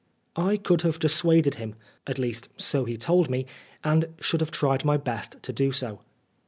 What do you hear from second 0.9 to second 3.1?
dissuaded him at least so he